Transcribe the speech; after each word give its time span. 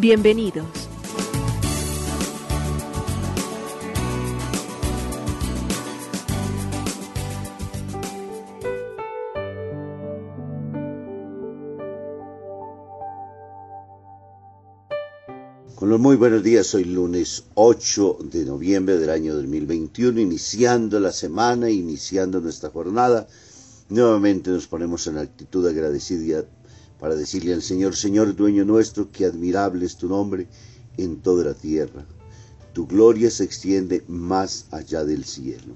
Bienvenidos. 0.00 0.64
Con 15.74 15.90
los 15.90 15.98
muy 15.98 16.14
buenos 16.14 16.44
días, 16.44 16.72
hoy 16.76 16.84
lunes 16.84 17.46
8 17.54 18.18
de 18.30 18.44
noviembre 18.44 18.98
del 18.98 19.10
año 19.10 19.34
2021, 19.34 20.20
iniciando 20.20 21.00
la 21.00 21.10
semana, 21.10 21.70
iniciando 21.70 22.40
nuestra 22.40 22.70
jornada. 22.70 23.26
Nuevamente 23.88 24.50
nos 24.50 24.68
ponemos 24.68 25.08
en 25.08 25.18
actitud 25.18 25.66
agradecida 25.66 26.44
para 26.98 27.14
decirle 27.14 27.54
al 27.54 27.62
Señor, 27.62 27.96
Señor 27.96 28.34
dueño 28.34 28.64
nuestro, 28.64 29.10
que 29.10 29.24
admirable 29.24 29.86
es 29.86 29.96
tu 29.96 30.08
nombre 30.08 30.48
en 30.96 31.20
toda 31.20 31.44
la 31.44 31.54
tierra. 31.54 32.06
Tu 32.72 32.86
gloria 32.86 33.30
se 33.30 33.44
extiende 33.44 34.04
más 34.08 34.66
allá 34.70 35.04
del 35.04 35.24
cielo. 35.24 35.74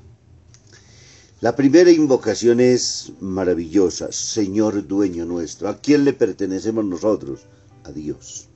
La 1.41 1.57
primera 1.57 1.91
invocación 1.91 2.61
es 2.61 3.13
maravillosa, 3.21 4.13
Señor 4.13 4.87
dueño 4.87 5.25
nuestro. 5.25 5.69
¿A 5.69 5.81
quién 5.81 6.05
le 6.05 6.13
pertenecemos 6.13 6.85
nosotros? 6.85 7.41
A 7.85 7.91
Dios. 7.91 8.49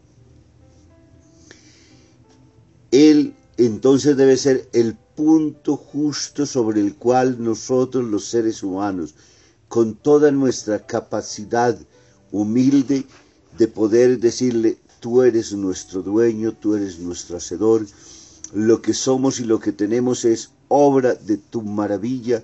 Él 2.93 3.35
entonces 3.57 4.17
debe 4.17 4.37
ser 4.37 4.69
el 4.73 4.95
punto 4.95 5.77
justo 5.77 6.47
sobre 6.47 6.81
el 6.81 6.95
cual 6.95 7.43
nosotros 7.43 8.05
los 8.05 8.27
seres 8.27 8.63
humanos 8.63 9.15
con 9.69 9.97
toda 9.97 10.31
nuestra 10.31 10.87
capacidad 10.87 11.77
humilde 12.33 13.07
de 13.59 13.69
poder 13.69 14.19
decirle, 14.19 14.79
tú 15.01 15.23
eres 15.23 15.53
nuestro 15.53 16.03
dueño, 16.03 16.53
tú 16.53 16.75
eres 16.75 16.99
nuestro 16.99 17.37
hacedor, 17.37 17.87
lo 18.53 18.81
que 18.83 18.95
somos 18.95 19.41
y 19.41 19.45
lo 19.45 19.61
que 19.61 19.73
tenemos 19.73 20.25
es 20.25 20.51
obra 20.69 21.15
de 21.15 21.37
tu 21.37 21.63
maravilla, 21.63 22.43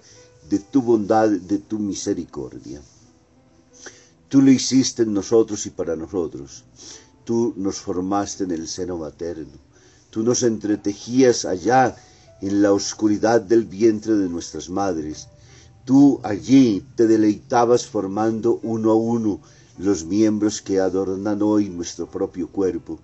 de 0.49 0.59
tu 0.59 0.83
bondad, 0.83 1.29
de 1.29 1.59
tu 1.59 1.79
misericordia. 1.79 2.81
Tú 4.29 4.41
lo 4.41 4.51
hiciste 4.51 5.03
en 5.03 5.13
nosotros 5.13 5.67
y 5.67 5.71
para 5.71 5.95
nosotros. 5.95 6.65
Tú 7.25 7.53
nos 7.57 7.77
formaste 7.77 8.45
en 8.45 8.53
el 8.53 8.67
seno 8.67 8.97
materno. 8.97 9.59
Tú 10.11 10.23
nos 10.23 10.43
entretejías 10.43 11.45
allá 11.45 11.97
en 12.41 12.63
la 12.63 12.73
oscuridad 12.73 13.41
del 13.41 13.65
vientre 13.65 14.15
de 14.15 14.29
nuestras 14.29 14.69
madres. 14.69 15.29
Tú 15.85 16.21
allí 16.23 16.85
te 16.97 17.07
deleitabas 17.07 17.87
formando 17.87 18.59
uno 18.63 18.91
a 18.91 18.95
uno 18.95 19.41
los 19.79 20.05
miembros 20.05 20.61
que 20.61 20.81
adornan 20.81 21.43
hoy 21.43 21.69
nuestro 21.69 22.11
propio 22.11 22.49
cuerpo. 22.49 22.99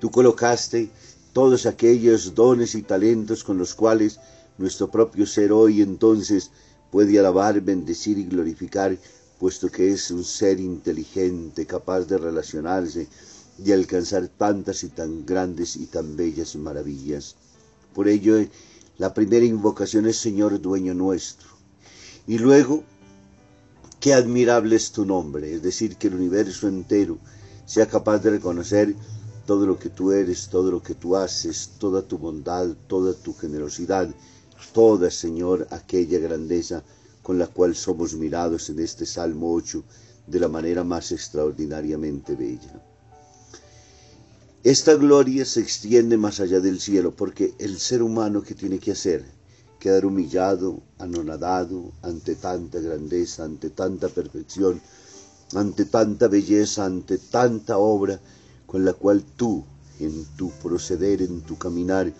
Tú 0.00 0.10
colocaste 0.10 0.90
todos 1.32 1.64
aquellos 1.66 2.34
dones 2.34 2.74
y 2.74 2.82
talentos 2.82 3.42
con 3.42 3.56
los 3.56 3.74
cuales 3.74 4.18
nuestro 4.58 4.90
propio 4.90 5.26
ser 5.26 5.52
hoy 5.52 5.80
entonces 5.80 6.50
puede 6.90 7.18
alabar, 7.18 7.60
bendecir 7.60 8.18
y 8.18 8.24
glorificar, 8.24 8.98
puesto 9.38 9.70
que 9.70 9.92
es 9.92 10.10
un 10.10 10.24
ser 10.24 10.60
inteligente, 10.60 11.66
capaz 11.66 12.02
de 12.02 12.18
relacionarse 12.18 13.08
y 13.64 13.72
alcanzar 13.72 14.28
tantas 14.28 14.84
y 14.84 14.88
tan 14.88 15.24
grandes 15.24 15.76
y 15.76 15.86
tan 15.86 16.16
bellas 16.16 16.54
maravillas. 16.56 17.36
Por 17.94 18.08
ello, 18.08 18.36
la 18.98 19.14
primera 19.14 19.44
invocación 19.44 20.06
es 20.06 20.16
Señor 20.18 20.60
dueño 20.60 20.94
nuestro. 20.94 21.48
Y 22.26 22.38
luego, 22.38 22.84
qué 24.02 24.12
admirable 24.12 24.74
es 24.74 24.90
tu 24.90 25.06
nombre, 25.06 25.54
es 25.54 25.62
decir, 25.62 25.96
que 25.96 26.08
el 26.08 26.16
universo 26.16 26.66
entero 26.66 27.18
sea 27.64 27.86
capaz 27.86 28.18
de 28.18 28.30
reconocer 28.30 28.96
todo 29.46 29.64
lo 29.64 29.78
que 29.78 29.90
tú 29.90 30.10
eres, 30.10 30.48
todo 30.48 30.72
lo 30.72 30.82
que 30.82 30.96
tú 30.96 31.14
haces, 31.14 31.70
toda 31.78 32.02
tu 32.02 32.18
bondad, 32.18 32.66
toda 32.88 33.14
tu 33.14 33.32
generosidad, 33.32 34.12
toda, 34.72 35.08
Señor, 35.08 35.68
aquella 35.70 36.18
grandeza 36.18 36.82
con 37.22 37.38
la 37.38 37.46
cual 37.46 37.76
somos 37.76 38.14
mirados 38.14 38.68
en 38.70 38.80
este 38.80 39.06
Salmo 39.06 39.54
8 39.54 39.84
de 40.26 40.40
la 40.40 40.48
manera 40.48 40.82
más 40.82 41.12
extraordinariamente 41.12 42.34
bella. 42.34 42.82
Esta 44.64 44.94
gloria 44.94 45.44
se 45.44 45.60
extiende 45.60 46.16
más 46.16 46.40
allá 46.40 46.58
del 46.58 46.80
cielo 46.80 47.14
porque 47.14 47.54
el 47.60 47.78
ser 47.78 48.02
humano 48.02 48.42
que 48.42 48.56
tiene 48.56 48.80
que 48.80 48.90
hacer, 48.90 49.24
quedar 49.82 50.06
humillado, 50.06 50.80
anonadado 51.00 51.90
ante 52.02 52.36
tanta 52.36 52.78
grandeza, 52.78 53.42
ante 53.42 53.68
tanta 53.70 54.08
perfección, 54.08 54.80
ante 55.56 55.86
tanta 55.86 56.28
belleza, 56.28 56.84
ante 56.84 57.18
tanta 57.18 57.78
obra 57.78 58.20
con 58.64 58.84
la 58.84 58.92
cual 58.92 59.24
tú, 59.36 59.64
en 59.98 60.24
tu 60.36 60.52
proceder, 60.62 61.20
en 61.22 61.40
tu 61.40 61.58
caminar, 61.58 62.12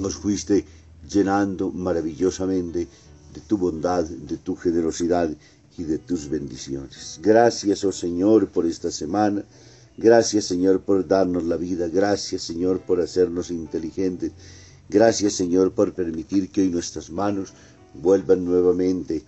nos 0.00 0.14
fuiste 0.16 0.64
llenando 1.06 1.70
maravillosamente 1.70 2.88
de 3.34 3.40
tu 3.46 3.58
bondad, 3.58 4.04
de 4.04 4.38
tu 4.38 4.56
generosidad 4.56 5.28
y 5.76 5.82
de 5.82 5.98
tus 5.98 6.30
bendiciones. 6.30 7.20
Gracias, 7.22 7.84
oh 7.84 7.92
Señor, 7.92 8.48
por 8.48 8.64
esta 8.64 8.90
semana. 8.90 9.44
Gracias 9.98 10.46
Señor 10.46 10.80
por 10.80 11.06
darnos 11.06 11.44
la 11.44 11.56
vida, 11.56 11.88
gracias 11.88 12.40
Señor 12.42 12.80
por 12.80 13.00
hacernos 13.00 13.50
inteligentes, 13.50 14.30
gracias 14.88 15.34
Señor 15.34 15.72
por 15.72 15.94
permitir 15.94 16.50
que 16.50 16.62
hoy 16.62 16.70
nuestras 16.70 17.10
manos 17.10 17.52
vuelvan 17.94 18.44
nuevamente 18.44 19.24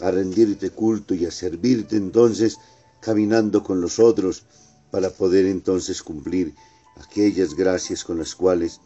a 0.00 0.10
rendirte 0.10 0.70
culto 0.70 1.14
y 1.14 1.26
a 1.26 1.30
servirte 1.30 1.96
entonces 1.96 2.58
caminando 3.00 3.62
con 3.62 3.80
los 3.80 3.98
otros 3.98 4.44
para 4.90 5.10
poder 5.10 5.46
entonces 5.46 6.02
cumplir 6.02 6.54
aquellas 6.96 7.54
gracias 7.54 8.04
con 8.04 8.18
las 8.18 8.34
cuales 8.34 8.80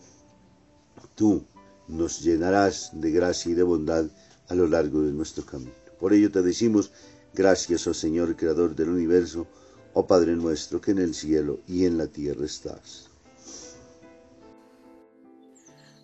tú 1.14 1.44
nos 1.88 2.20
llenarás 2.20 2.91
de 2.93 3.10
gracia 3.10 3.53
y 3.53 3.54
de 3.54 3.62
bondad 3.62 4.06
a 4.48 4.54
lo 4.54 4.66
largo 4.69 5.03
de 5.03 5.12
nuestro 5.12 5.44
camino. 5.44 5.72
Por 5.98 6.12
ello 6.12 6.31
te 6.31 6.43
decimos, 6.43 6.93
gracias, 7.34 7.87
oh 7.87 7.94
Señor, 7.94 8.37
Creador 8.37 8.75
del 8.75 8.91
universo, 8.91 9.47
oh 9.94 10.06
Padre 10.06 10.37
nuestro 10.37 10.81
que 10.81 10.93
en 10.93 10.98
el 10.98 11.14
cielo 11.14 11.60
y 11.66 11.84
en 11.84 11.98
la 11.98 12.06
tierra 12.06 12.44
estás. 12.44 13.08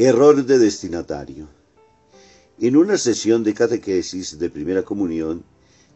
Error 0.00 0.44
de 0.44 0.60
destinatario. 0.60 1.48
En 2.60 2.76
una 2.76 2.96
sesión 2.96 3.42
de 3.42 3.52
catequesis 3.52 4.38
de 4.38 4.48
primera 4.48 4.84
comunión, 4.84 5.42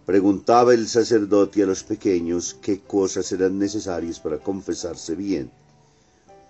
preguntaba 0.04 0.74
el 0.74 0.88
sacerdote 0.88 1.62
a 1.62 1.66
los 1.66 1.84
pequeños 1.84 2.56
qué 2.60 2.80
cosas 2.80 3.30
eran 3.30 3.60
necesarias 3.60 4.18
para 4.18 4.38
confesarse 4.38 5.14
bien. 5.14 5.52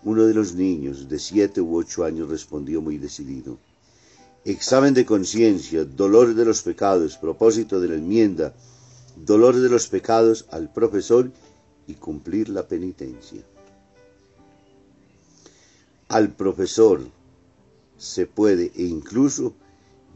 Uno 0.02 0.24
de 0.24 0.32
los 0.32 0.54
niños 0.54 1.10
de 1.10 1.18
siete 1.18 1.60
u 1.60 1.76
ocho 1.76 2.04
años 2.04 2.30
respondió 2.30 2.80
muy 2.80 2.96
decidido. 2.96 3.58
Examen 4.46 4.94
de 4.94 5.04
conciencia, 5.04 5.84
dolor 5.84 6.34
de 6.34 6.46
los 6.46 6.62
pecados, 6.62 7.18
propósito 7.18 7.80
de 7.80 7.88
la 7.88 7.96
enmienda, 7.96 8.54
dolor 9.14 9.60
de 9.60 9.68
los 9.68 9.88
pecados 9.88 10.46
al 10.50 10.72
profesor 10.72 11.30
y 11.86 11.96
cumplir 11.96 12.48
la 12.48 12.66
penitencia. 12.66 13.42
Al 16.08 16.34
profesor 16.34 17.02
se 18.02 18.26
puede 18.26 18.72
e 18.74 18.82
incluso 18.82 19.54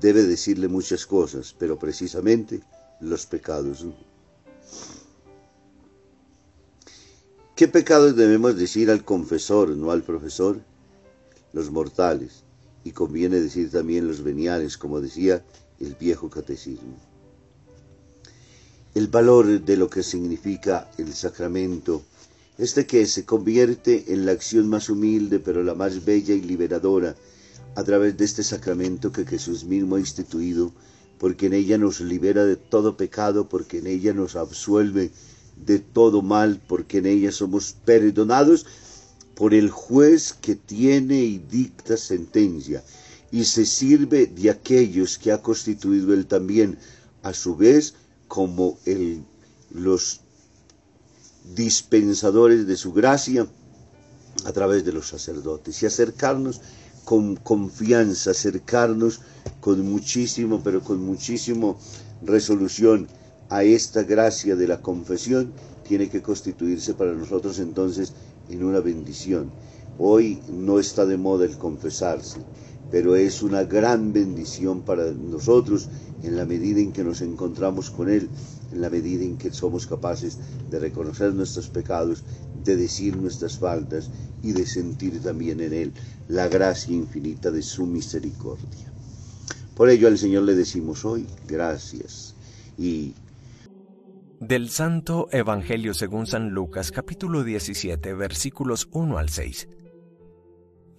debe 0.01 0.25
decirle 0.25 0.67
muchas 0.67 1.07
cosas, 1.07 1.55
pero 1.57 1.79
precisamente 1.79 2.61
los 3.01 3.27
pecados 3.27 3.87
¿Qué 7.55 7.69
pecados 7.69 8.17
debemos 8.17 8.57
decir 8.57 8.91
al 8.91 9.05
confesor, 9.05 9.69
no 9.71 9.93
al 9.93 10.03
profesor? 10.03 10.61
Los 11.53 11.71
mortales, 11.71 12.43
y 12.83 12.91
conviene 12.91 13.41
decir 13.41 13.71
también 13.71 14.09
los 14.09 14.23
veniales, 14.23 14.77
como 14.77 15.01
decía 15.01 15.45
el 15.79 15.95
viejo 15.95 16.29
catecismo. 16.29 16.97
El 18.95 19.07
valor 19.07 19.61
de 19.65 19.77
lo 19.77 19.89
que 19.89 20.03
significa 20.03 20.91
el 20.99 21.15
sacramento 21.15 22.03
este 22.59 22.87
que 22.87 23.07
se 23.07 23.25
convierte 23.25 24.13
en 24.13 24.27
la 24.27 24.33
acción 24.33 24.67
más 24.67 24.89
humilde 24.89 25.39
pero 25.39 25.63
la 25.63 25.75
más 25.75 26.05
bella 26.05 26.35
y 26.35 26.41
liberadora 26.41 27.15
a 27.77 27.85
través 27.85 28.17
de 28.17 28.25
este 28.25 28.43
sacramento 28.43 29.13
que 29.13 29.27
Jesús 29.27 29.65
mismo 29.65 29.97
ha 29.97 30.01
instituido, 30.01 30.73
porque 31.19 31.47
en 31.47 31.53
ella 31.53 31.77
nos 31.77 32.01
libera 32.01 32.45
de 32.47 32.57
todo 32.57 32.97
pecado, 32.97 33.49
porque 33.51 33.79
en 33.79 33.87
ella 33.87 34.15
nos 34.15 34.35
absuelve 34.35 35.11
de 35.65 35.79
todo 35.79 36.23
mal, 36.23 36.61
porque 36.67 36.99
en 36.99 37.07
ella 37.07 37.31
somos 37.31 37.77
perdonados 37.85 38.67
por 39.35 39.53
el 39.53 39.69
juez 39.71 40.33
que 40.33 40.57
tiene 40.57 41.23
y 41.23 41.39
dicta 41.39 41.99
sentencia, 41.99 42.83
y 43.31 43.45
se 43.45 43.67
sirve 43.67 44.27
de 44.27 44.51
aquellos 44.51 45.19
que 45.19 45.31
ha 45.31 45.43
constituido 45.43 46.15
él 46.15 46.27
también, 46.27 46.79
a 47.23 47.35
su 47.35 47.57
vez, 47.57 47.95
como 48.27 48.79
el, 48.87 49.23
los 49.71 50.21
dispensadores 51.55 52.67
de 52.67 52.77
su 52.77 52.95
gracia 52.95 53.47
a 54.45 54.53
través 54.53 54.85
de 54.85 54.93
los 54.93 55.09
sacerdotes. 55.09 55.83
Y 55.83 55.87
acercarnos 55.87 56.61
con 57.07 57.37
confianza, 57.37 58.33
acercarnos 58.33 59.21
con 59.61 59.89
muchísimo, 59.89 60.61
pero 60.65 60.81
con 60.83 60.99
muchísimo 61.07 61.79
resolución 62.21 63.07
a 63.49 63.63
esta 63.63 64.03
gracia 64.03 64.57
de 64.57 64.67
la 64.67 64.83
confesión, 64.83 65.53
tiene 65.87 66.09
que 66.09 66.21
constituirse 66.21 66.95
para 66.95 67.13
nosotros 67.13 67.61
entonces 67.61 68.13
en 68.51 68.65
una 68.65 68.81
bendición. 68.81 69.53
Hoy 70.01 70.41
no 70.53 70.81
está 70.81 71.07
de 71.07 71.17
moda 71.17 71.45
el 71.45 71.57
confesarse, 71.57 72.41
pero 72.91 73.15
es 73.15 73.41
una 73.41 73.63
gran 73.63 74.13
bendición 74.13 74.83
para 74.83 75.13
nosotros 75.13 75.89
en 76.25 76.37
la 76.37 76.45
medida 76.45 76.81
en 76.81 76.91
que 76.91 77.05
nos 77.05 77.21
encontramos 77.21 77.89
con 77.89 78.09
Él, 78.09 78.29
en 78.73 78.81
la 78.81 78.91
medida 78.91 79.23
en 79.23 79.39
que 79.39 79.53
somos 79.53 79.87
capaces 79.87 80.39
de 80.73 80.81
reconocer 80.81 81.33
nuestros 81.35 81.69
pecados, 81.69 82.25
de 82.67 82.77
decir 82.77 83.17
nuestras 83.17 83.59
faltas 83.59 84.11
y 84.43 84.53
de 84.53 84.67
sentir 84.67 85.23
también 85.23 85.61
en 85.61 85.73
Él 85.73 85.93
la 86.29 86.49
gracia 86.49 86.95
infinita 86.95 87.51
de 87.51 87.63
su 87.63 87.87
misericordia. 87.87 88.93
Por 89.75 89.89
ello 89.89 90.09
al 90.09 90.19
Señor 90.19 90.43
le 90.43 90.55
decimos 90.55 91.05
hoy 91.05 91.27
gracias 91.49 92.35
y... 92.77 93.15
Del 94.41 94.69
Santo 94.69 95.29
Evangelio 95.33 95.95
según 95.95 96.27
San 96.27 96.51
Lucas 96.51 96.93
capítulo 96.93 97.43
17 97.43 98.13
versículos 98.13 98.89
1 98.93 99.17
al 99.17 99.31
6. 99.31 99.69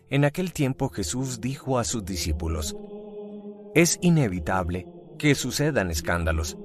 En 0.10 0.26
aquel 0.26 0.54
tiempo 0.54 0.90
Jesús 0.90 1.42
dijo 1.42 1.78
a 1.78 1.84
sus 1.84 2.06
discípulos, 2.06 2.76
Es 3.76 4.00
inevitable 4.02 4.88
que 5.20 5.36
sucedan 5.36 5.92
escándalos, 5.92 6.58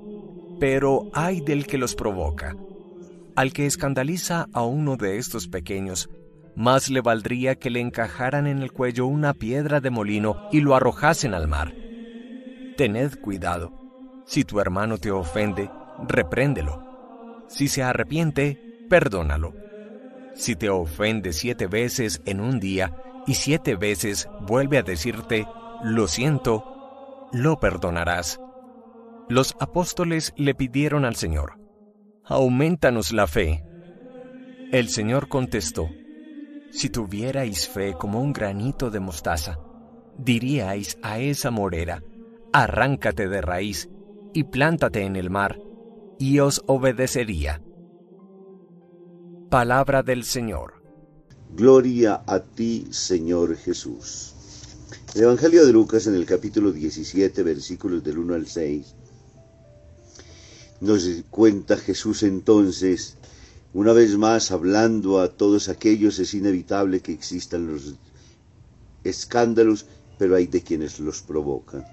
pero 0.61 1.11
hay 1.13 1.41
del 1.41 1.67
que 1.67 1.77
los 1.77 1.95
provoca. 1.95 2.57
Al 3.34 3.52
que 3.52 3.64
escandaliza 3.67 4.49
a 4.52 4.62
uno 4.62 4.96
de 4.96 5.17
estos 5.17 5.49
pequeños, 5.49 6.11
más 6.55 6.90
le 6.90 7.00
valdría 7.00 7.55
que 7.55 7.70
le 7.70 7.81
encajaran 7.81 8.46
en 8.46 8.58
el 8.58 8.73
cuello 8.73 9.06
una 9.06 9.32
piedra 9.32 9.81
de 9.81 9.88
molino 9.88 10.49
y 10.52 10.61
lo 10.61 10.76
arrojasen 10.76 11.32
al 11.32 11.49
mar. 11.49 11.75
Tened 12.76 13.19
cuidado. 13.20 13.73
Si 14.26 14.44
tu 14.44 14.61
hermano 14.61 14.99
te 14.99 15.11
ofende, 15.11 15.70
repréndelo. 16.06 17.46
Si 17.49 17.69
se 17.69 17.82
arrepiente, 17.82 18.87
perdónalo. 18.90 19.55
Si 20.34 20.55
te 20.55 20.69
ofende 20.69 21.32
siete 21.32 21.67
veces 21.67 22.20
en 22.26 22.40
un 22.40 22.61
día 22.61 22.96
y 23.26 23.34
siete 23.34 23.76
veces 23.76 24.29
vuelve 24.40 24.76
a 24.76 24.82
decirte, 24.82 25.46
lo 25.82 26.06
siento, 26.06 27.29
lo 27.32 27.58
perdonarás. 27.61 28.40
Los 29.29 29.56
apóstoles 29.58 30.34
le 30.37 30.55
pidieron 30.55 31.06
al 31.06 31.17
Señor, 31.17 31.62
aumentanos 32.32 33.12
la 33.12 33.26
fe. 33.26 33.62
El 34.73 34.88
Señor 34.88 35.29
contestó, 35.29 35.90
si 36.70 36.88
tuvierais 36.88 37.69
fe 37.69 37.93
como 37.93 38.23
un 38.23 38.32
granito 38.32 38.90
de 38.90 39.00
mostaza, 39.00 39.58
diríais 40.17 40.99
a 41.02 41.19
esa 41.19 41.50
morera, 41.50 42.02
arráncate 42.52 43.29
de 43.29 43.43
raíz 43.43 43.90
y 44.32 44.44
plántate 44.44 45.02
en 45.02 45.17
el 45.17 45.29
mar, 45.29 45.61
y 46.19 46.38
os 46.38 46.62
obedecería. 46.67 47.62
Palabra 49.50 50.02
del 50.02 50.25
Señor. 50.25 50.82
Gloria 51.50 52.23
a 52.26 52.40
ti, 52.40 52.87
Señor 52.90 53.56
Jesús. 53.56 54.34
El 55.14 55.25
Evangelio 55.25 55.67
de 55.67 55.73
Lucas 55.75 56.06
en 56.06 56.14
el 56.14 56.25
capítulo 56.25 56.73
17, 56.73 57.43
versículos 57.43 58.02
del 58.02 58.17
1 58.17 58.34
al 58.34 58.46
6, 58.46 58.94
nos 60.82 61.08
cuenta 61.31 61.77
Jesús 61.77 62.24
entonces, 62.24 63.17
una 63.72 63.93
vez 63.93 64.19
más 64.19 64.51
hablando 64.51 65.20
a 65.20 65.29
todos 65.29 65.69
aquellos, 65.69 66.19
es 66.19 66.34
inevitable 66.34 67.01
que 67.01 67.12
existan 67.12 67.69
los 67.69 67.94
escándalos, 69.05 69.86
pero 70.19 70.34
hay 70.34 70.48
de 70.48 70.62
quienes 70.62 70.98
los 70.98 71.22
provocan. 71.22 71.84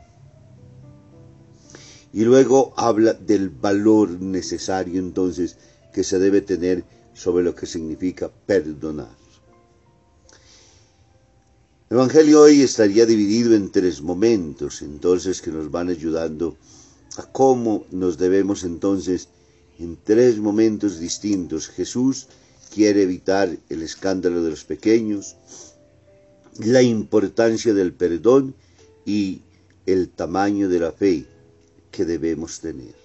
Y 2.11 2.23
luego 2.23 2.73
habla 2.77 3.13
del 3.13 3.49
valor 3.49 4.09
necesario 4.19 4.99
entonces 4.99 5.57
que 5.93 6.03
se 6.03 6.17
debe 6.17 6.41
tener 6.41 6.83
sobre 7.13 7.43
lo 7.43 7.53
que 7.53 7.67
significa 7.67 8.31
perdonar. 8.47 9.15
El 11.91 11.97
Evangelio 11.97 12.41
hoy 12.41 12.63
estaría 12.63 13.05
dividido 13.05 13.53
en 13.53 13.71
tres 13.71 14.01
momentos, 14.01 14.81
entonces, 14.81 15.41
que 15.41 15.51
nos 15.51 15.69
van 15.69 15.89
ayudando 15.89 16.55
a 16.55 16.78
cómo 17.31 17.85
nos 17.91 18.17
debemos 18.17 18.63
entonces, 18.63 19.29
en 19.79 19.97
tres 20.03 20.37
momentos 20.37 20.99
distintos. 20.99 21.67
Jesús 21.67 22.27
quiere 22.73 23.03
evitar 23.03 23.57
el 23.69 23.81
escándalo 23.81 24.43
de 24.43 24.51
los 24.51 24.63
pequeños, 24.63 25.35
la 26.59 26.81
importancia 26.81 27.73
del 27.73 27.93
perdón 27.93 28.55
y 29.05 29.41
el 29.85 30.09
tamaño 30.09 30.69
de 30.69 30.79
la 30.79 30.91
fe 30.91 31.25
que 31.91 32.05
debemos 32.05 32.59
tener. 32.59 32.95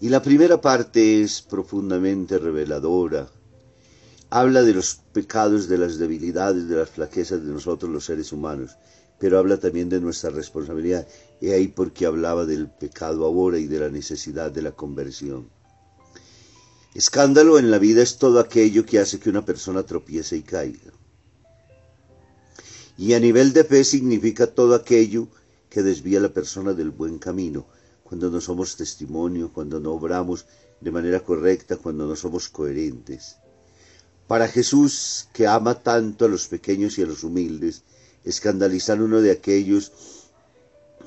Y 0.00 0.08
la 0.08 0.22
primera 0.22 0.60
parte 0.60 1.22
es 1.22 1.40
profundamente 1.40 2.38
reveladora, 2.38 3.28
habla 4.30 4.62
de 4.62 4.74
los 4.74 4.96
pecados, 5.12 5.68
de 5.68 5.78
las 5.78 5.98
debilidades, 5.98 6.68
de 6.68 6.76
las 6.76 6.90
flaquezas 6.90 7.44
de 7.44 7.52
nosotros 7.52 7.90
los 7.90 8.04
seres 8.04 8.32
humanos, 8.32 8.72
pero 9.24 9.38
habla 9.38 9.56
también 9.56 9.88
de 9.88 10.02
nuestra 10.02 10.28
responsabilidad. 10.28 11.08
Y 11.40 11.48
ahí 11.48 11.68
porque 11.68 12.04
hablaba 12.04 12.44
del 12.44 12.68
pecado 12.68 13.24
ahora 13.24 13.58
y 13.58 13.66
de 13.66 13.80
la 13.80 13.88
necesidad 13.88 14.52
de 14.52 14.60
la 14.60 14.72
conversión. 14.72 15.48
Escándalo 16.94 17.58
en 17.58 17.70
la 17.70 17.78
vida 17.78 18.02
es 18.02 18.18
todo 18.18 18.38
aquello 18.38 18.84
que 18.84 18.98
hace 18.98 19.18
que 19.18 19.30
una 19.30 19.42
persona 19.42 19.82
tropiece 19.82 20.36
y 20.36 20.42
caiga. 20.42 20.92
Y 22.98 23.14
a 23.14 23.18
nivel 23.18 23.54
de 23.54 23.64
fe 23.64 23.82
significa 23.84 24.46
todo 24.46 24.74
aquello 24.74 25.28
que 25.70 25.82
desvía 25.82 26.18
a 26.18 26.22
la 26.24 26.34
persona 26.34 26.74
del 26.74 26.90
buen 26.90 27.18
camino, 27.18 27.66
cuando 28.02 28.30
no 28.30 28.42
somos 28.42 28.76
testimonio, 28.76 29.50
cuando 29.54 29.80
no 29.80 29.92
obramos 29.92 30.44
de 30.82 30.90
manera 30.90 31.20
correcta, 31.20 31.78
cuando 31.78 32.06
no 32.06 32.14
somos 32.14 32.50
coherentes. 32.50 33.36
Para 34.26 34.48
Jesús, 34.48 35.28
que 35.32 35.46
ama 35.46 35.82
tanto 35.82 36.26
a 36.26 36.28
los 36.28 36.46
pequeños 36.46 36.98
y 36.98 37.02
a 37.02 37.06
los 37.06 37.24
humildes, 37.24 37.84
escandalizar 38.24 39.02
uno 39.02 39.20
de 39.20 39.30
aquellos 39.30 39.92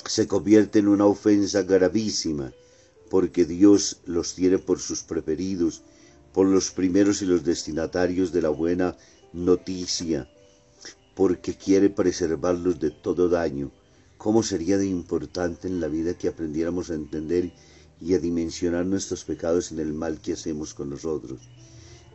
se 0.05 0.27
convierte 0.27 0.79
en 0.79 0.87
una 0.87 1.05
ofensa 1.05 1.63
gravísima, 1.63 2.53
porque 3.09 3.45
Dios 3.45 4.01
los 4.05 4.35
tiene 4.35 4.59
por 4.59 4.79
sus 4.79 5.03
preferidos, 5.03 5.81
por 6.33 6.47
los 6.47 6.71
primeros 6.71 7.21
y 7.21 7.25
los 7.25 7.43
destinatarios 7.43 8.31
de 8.31 8.41
la 8.41 8.49
buena 8.49 8.95
noticia, 9.33 10.29
porque 11.15 11.55
quiere 11.55 11.89
preservarlos 11.89 12.79
de 12.79 12.91
todo 12.91 13.27
daño. 13.27 13.71
¿Cómo 14.17 14.43
sería 14.43 14.77
de 14.77 14.87
importante 14.87 15.67
en 15.67 15.79
la 15.79 15.87
vida 15.87 16.17
que 16.17 16.27
aprendiéramos 16.27 16.89
a 16.89 16.95
entender 16.95 17.51
y 17.99 18.13
a 18.13 18.19
dimensionar 18.19 18.85
nuestros 18.85 19.23
pecados 19.23 19.71
en 19.71 19.79
el 19.79 19.93
mal 19.93 20.21
que 20.21 20.33
hacemos 20.33 20.73
con 20.73 20.89
nosotros? 20.89 21.41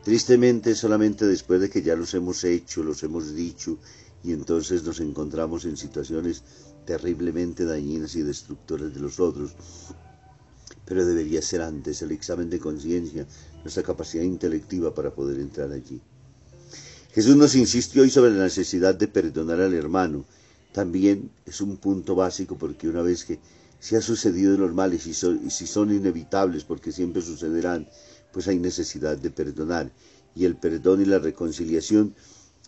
Tristemente, 0.03 0.75
solamente 0.75 1.25
después 1.25 1.61
de 1.61 1.69
que 1.69 1.81
ya 1.81 1.95
los 1.95 2.13
hemos 2.13 2.43
hecho, 2.43 2.83
los 2.83 3.03
hemos 3.03 3.33
dicho, 3.35 3.77
y 4.23 4.31
entonces 4.31 4.83
nos 4.83 4.99
encontramos 5.01 5.65
en 5.65 5.75
situaciones 5.75 6.43
terriblemente 6.85 7.65
dañinas 7.65 8.15
y 8.15 8.21
destructoras 8.21 8.93
de 8.93 8.99
los 9.01 9.19
otros. 9.19 9.51
Pero 10.85 11.05
debería 11.05 11.41
ser 11.41 11.61
antes 11.61 12.01
el 12.01 12.11
examen 12.11 12.49
de 12.49 12.59
conciencia, 12.59 13.27
nuestra 13.61 13.83
capacidad 13.83 14.23
intelectiva 14.23 14.93
para 14.93 15.13
poder 15.13 15.39
entrar 15.39 15.71
allí. 15.71 16.01
Jesús 17.13 17.35
nos 17.35 17.55
insiste 17.55 18.01
hoy 18.01 18.09
sobre 18.09 18.31
la 18.31 18.45
necesidad 18.45 18.95
de 18.95 19.07
perdonar 19.07 19.61
al 19.61 19.73
hermano. 19.73 20.25
También 20.71 21.29
es 21.45 21.61
un 21.61 21.77
punto 21.77 22.15
básico 22.15 22.57
porque 22.57 22.87
una 22.87 23.01
vez 23.01 23.25
que 23.25 23.39
se 23.79 23.97
ha 23.97 24.01
sucedido 24.01 24.57
los 24.57 24.73
males 24.73 25.05
y, 25.05 25.13
si 25.13 25.67
son 25.67 25.93
inevitables 25.93 26.63
porque 26.63 26.91
siempre 26.91 27.21
sucederán, 27.21 27.87
pues 28.31 28.47
hay 28.47 28.57
necesidad 28.57 29.17
de 29.17 29.29
perdonar. 29.29 29.91
Y 30.35 30.45
el 30.45 30.55
perdón 30.55 31.01
y 31.01 31.05
la 31.05 31.19
reconciliación 31.19 32.15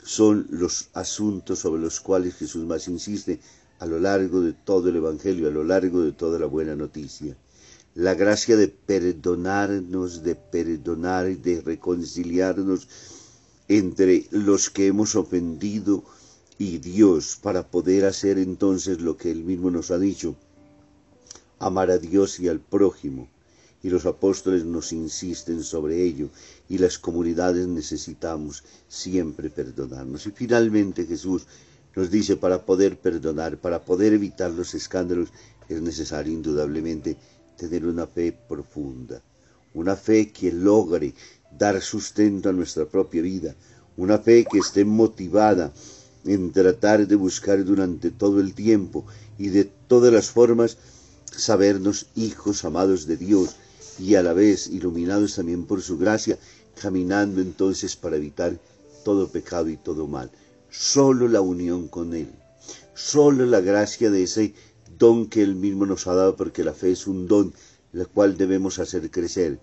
son 0.05 0.45
los 0.51 0.89
asuntos 0.93 1.59
sobre 1.59 1.81
los 1.81 1.99
cuales 1.99 2.35
Jesús 2.35 2.63
más 2.63 2.87
insiste 2.87 3.39
a 3.79 3.87
lo 3.87 3.99
largo 3.99 4.39
de 4.39 4.53
todo 4.53 4.89
el 4.89 4.97
Evangelio, 4.97 5.47
a 5.47 5.51
lo 5.51 5.63
largo 5.63 6.01
de 6.01 6.11
toda 6.11 6.37
la 6.37 6.45
buena 6.45 6.75
noticia. 6.75 7.35
La 7.95 8.13
gracia 8.13 8.55
de 8.55 8.67
perdonarnos, 8.67 10.21
de 10.21 10.35
perdonar, 10.35 11.27
y 11.29 11.35
de 11.35 11.61
reconciliarnos 11.61 12.87
entre 13.67 14.27
los 14.29 14.69
que 14.69 14.85
hemos 14.85 15.15
ofendido 15.15 16.03
y 16.59 16.77
Dios 16.77 17.39
para 17.41 17.67
poder 17.67 18.05
hacer 18.05 18.37
entonces 18.37 19.01
lo 19.01 19.17
que 19.17 19.31
Él 19.31 19.43
mismo 19.43 19.71
nos 19.71 19.89
ha 19.89 19.97
dicho, 19.97 20.35
amar 21.57 21.89
a 21.89 21.97
Dios 21.97 22.39
y 22.39 22.47
al 22.47 22.59
prójimo 22.59 23.27
y 23.85 23.89
los 23.91 24.07
apóstoles 24.07 24.65
nos 24.65 24.91
insisten 24.93 25.63
sobre 25.63 26.01
ello 26.01 26.29
y 26.67 26.79
las 26.79 26.97
comunidades 26.97 27.67
necesitamos 27.67 28.63
siempre 28.87 29.51
perdonarnos. 29.51 30.25
Y 30.25 30.31
finalmente 30.31 31.05
Jesús 31.05 31.45
nos 31.95 32.09
dice 32.09 32.35
para 32.35 32.65
poder 32.65 32.97
perdonar, 32.97 33.59
para 33.59 33.85
poder 33.85 34.13
evitar 34.13 34.49
los 34.49 34.73
escándalos, 34.73 35.29
es 35.69 35.83
necesario 35.83 36.33
indudablemente 36.33 37.15
tener 37.59 37.85
una 37.85 38.07
fe 38.07 38.31
profunda, 38.31 39.21
una 39.75 39.95
fe 39.95 40.31
que 40.31 40.51
logre 40.51 41.13
dar 41.55 41.79
sustento 41.79 42.49
a 42.49 42.53
nuestra 42.53 42.85
propia 42.85 43.21
vida, 43.21 43.53
una 43.97 44.17
fe 44.17 44.47
que 44.51 44.57
esté 44.57 44.83
motivada 44.83 45.71
en 46.25 46.51
tratar 46.51 47.05
de 47.05 47.15
buscar 47.15 47.63
durante 47.63 48.09
todo 48.09 48.39
el 48.39 48.55
tiempo 48.55 49.05
y 49.37 49.49
de 49.49 49.65
todas 49.65 50.11
las 50.11 50.31
formas 50.31 50.79
sabernos 51.31 52.07
hijos 52.15 52.65
amados 52.65 53.05
de 53.05 53.17
Dios, 53.17 53.57
y 53.99 54.15
a 54.15 54.23
la 54.23 54.33
vez 54.33 54.67
iluminados 54.67 55.35
también 55.35 55.65
por 55.65 55.81
su 55.81 55.97
gracia, 55.97 56.37
caminando 56.79 57.41
entonces 57.41 57.95
para 57.95 58.17
evitar 58.17 58.59
todo 59.03 59.29
pecado 59.29 59.69
y 59.69 59.77
todo 59.77 60.07
mal. 60.07 60.31
Solo 60.69 61.27
la 61.27 61.41
unión 61.41 61.87
con 61.87 62.13
Él, 62.13 62.29
solo 62.93 63.45
la 63.45 63.61
gracia 63.61 64.09
de 64.09 64.23
ese 64.23 64.53
don 64.97 65.27
que 65.27 65.41
Él 65.41 65.55
mismo 65.55 65.85
nos 65.85 66.07
ha 66.07 66.13
dado, 66.13 66.35
porque 66.35 66.63
la 66.63 66.73
fe 66.73 66.91
es 66.91 67.07
un 67.07 67.27
don, 67.27 67.53
la 67.93 68.05
cual 68.05 68.37
debemos 68.37 68.79
hacer 68.79 69.09
crecer, 69.09 69.59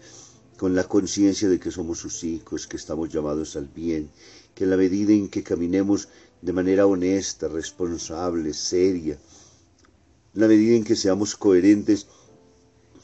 con 0.56 0.74
la 0.74 0.84
conciencia 0.84 1.48
de 1.48 1.58
que 1.58 1.70
somos 1.70 1.98
sus 1.98 2.24
hijos, 2.24 2.66
que 2.66 2.76
estamos 2.76 3.12
llamados 3.12 3.56
al 3.56 3.66
bien, 3.68 4.10
que 4.54 4.64
en 4.64 4.70
la 4.70 4.76
medida 4.76 5.12
en 5.12 5.28
que 5.28 5.42
caminemos 5.42 6.08
de 6.40 6.52
manera 6.52 6.86
honesta, 6.86 7.48
responsable, 7.48 8.54
seria, 8.54 9.18
en 10.34 10.40
la 10.40 10.48
medida 10.48 10.76
en 10.76 10.84
que 10.84 10.96
seamos 10.96 11.36
coherentes 11.36 12.06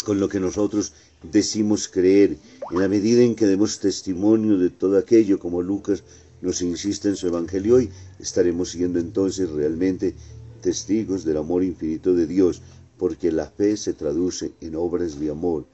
con 0.04 0.20
lo 0.20 0.28
que 0.28 0.40
nosotros 0.40 0.92
decimos 1.22 1.88
creer, 1.88 2.36
en 2.70 2.80
la 2.80 2.88
medida 2.88 3.22
en 3.22 3.34
que 3.34 3.46
demos 3.46 3.80
testimonio 3.80 4.58
de 4.58 4.70
todo 4.70 4.98
aquello, 4.98 5.38
como 5.38 5.62
Lucas 5.62 6.04
nos 6.40 6.62
insiste 6.62 7.08
en 7.08 7.16
su 7.16 7.26
Evangelio 7.26 7.76
hoy, 7.76 7.90
estaremos 8.18 8.70
siendo 8.70 8.98
entonces 8.98 9.50
realmente 9.50 10.14
testigos 10.60 11.24
del 11.24 11.38
amor 11.38 11.64
infinito 11.64 12.14
de 12.14 12.26
Dios, 12.26 12.62
porque 12.96 13.32
la 13.32 13.46
fe 13.46 13.76
se 13.76 13.92
traduce 13.92 14.52
en 14.60 14.76
obras 14.76 15.18
de 15.18 15.30
amor, 15.30 15.66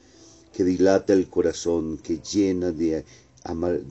que 0.52 0.64
dilata 0.64 1.12
el 1.12 1.28
corazón, 1.28 1.98
que 1.98 2.20
llena 2.20 2.70
de, 2.70 3.04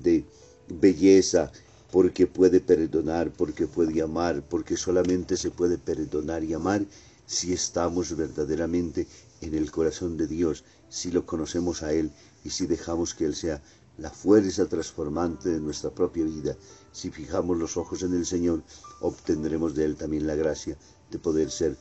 de 0.03 0.23
belleza, 0.69 1.51
porque 1.91 2.25
puede 2.25 2.59
perdonar, 2.59 3.31
porque 3.31 3.67
puede 3.67 4.01
amar, 4.01 4.43
porque 4.47 4.77
solamente 4.77 5.37
se 5.37 5.51
puede 5.51 5.77
perdonar 5.77 6.43
y 6.43 6.53
amar 6.53 6.85
si 7.25 7.53
estamos 7.53 8.15
verdaderamente 8.15 9.07
en 9.43 9.55
el 9.55 9.71
corazón 9.71 10.17
de 10.17 10.27
Dios, 10.27 10.63
si 10.89 11.11
lo 11.11 11.25
conocemos 11.25 11.83
a 11.83 11.93
Él 11.93 12.11
y 12.43 12.49
si 12.49 12.67
dejamos 12.67 13.13
que 13.13 13.25
Él 13.25 13.35
sea 13.35 13.61
la 13.97 14.09
fuerza 14.09 14.67
transformante 14.67 15.49
de 15.49 15.59
nuestra 15.59 15.91
propia 15.91 16.23
vida, 16.23 16.55
si 16.91 17.11
fijamos 17.11 17.57
los 17.57 17.77
ojos 17.77 18.03
en 18.03 18.13
el 18.13 18.25
Señor, 18.25 18.63
obtendremos 19.01 19.75
de 19.75 19.85
Él 19.85 19.95
también 19.95 20.27
la 20.27 20.35
gracia 20.35 20.77
de 21.11 21.19
poder 21.19 21.51
ser 21.51 21.77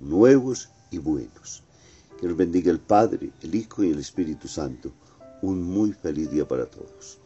nuevos 0.00 0.70
y 0.90 0.98
buenos. 0.98 1.62
Que 2.20 2.26
nos 2.26 2.36
bendiga 2.36 2.70
el 2.70 2.80
Padre, 2.80 3.32
el 3.42 3.54
Hijo 3.54 3.82
y 3.82 3.90
el 3.90 3.98
Espíritu 3.98 4.48
Santo. 4.48 4.92
Un 5.42 5.62
muy 5.62 5.92
feliz 5.92 6.30
día 6.30 6.46
para 6.46 6.66
todos. 6.66 7.21